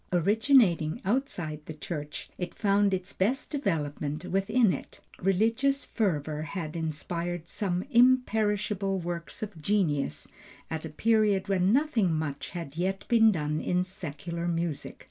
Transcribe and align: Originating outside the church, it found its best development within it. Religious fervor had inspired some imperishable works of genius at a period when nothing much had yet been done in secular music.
Originating 0.11 0.99
outside 1.05 1.61
the 1.67 1.75
church, 1.75 2.31
it 2.39 2.57
found 2.57 2.91
its 2.91 3.13
best 3.13 3.51
development 3.51 4.25
within 4.25 4.73
it. 4.73 4.99
Religious 5.19 5.85
fervor 5.85 6.41
had 6.41 6.75
inspired 6.75 7.47
some 7.47 7.83
imperishable 7.91 8.97
works 8.99 9.43
of 9.43 9.61
genius 9.61 10.27
at 10.71 10.85
a 10.87 10.89
period 10.89 11.47
when 11.49 11.71
nothing 11.71 12.11
much 12.11 12.49
had 12.49 12.75
yet 12.75 13.07
been 13.09 13.31
done 13.31 13.61
in 13.61 13.83
secular 13.83 14.47
music. 14.47 14.97